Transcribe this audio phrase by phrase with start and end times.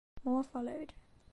[0.23, 0.93] More followed.